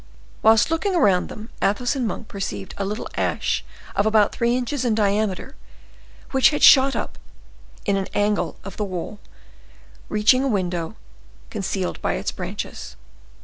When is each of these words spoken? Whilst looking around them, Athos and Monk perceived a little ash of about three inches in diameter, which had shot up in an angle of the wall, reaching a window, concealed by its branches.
Whilst 0.41 0.71
looking 0.71 0.95
around 0.95 1.29
them, 1.29 1.51
Athos 1.61 1.95
and 1.95 2.07
Monk 2.07 2.27
perceived 2.27 2.73
a 2.77 2.85
little 2.85 3.07
ash 3.15 3.63
of 3.95 4.07
about 4.07 4.31
three 4.31 4.55
inches 4.57 4.83
in 4.83 4.95
diameter, 4.95 5.55
which 6.31 6.49
had 6.49 6.63
shot 6.63 6.95
up 6.95 7.19
in 7.85 7.97
an 7.97 8.07
angle 8.15 8.55
of 8.63 8.77
the 8.77 8.83
wall, 8.83 9.19
reaching 10.09 10.43
a 10.43 10.47
window, 10.47 10.95
concealed 11.51 12.01
by 12.01 12.13
its 12.13 12.31
branches. 12.31 12.95